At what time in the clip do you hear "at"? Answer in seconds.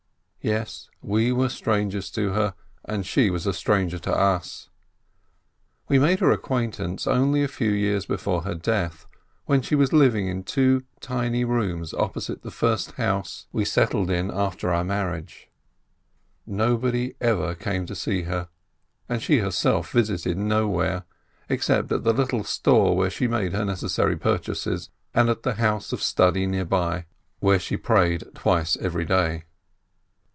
21.91-22.03, 25.29-25.43